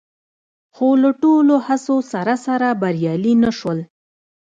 [0.75, 3.79] خو له ټولو هڅو سره سره بریالي نه شول